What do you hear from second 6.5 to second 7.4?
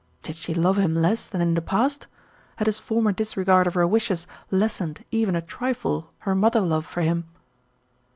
love for him?